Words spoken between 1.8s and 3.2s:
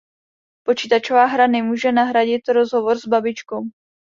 nahradit rozhovor s